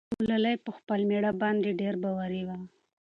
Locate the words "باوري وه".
2.03-2.57